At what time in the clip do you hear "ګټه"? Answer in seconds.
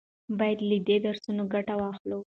1.53-1.73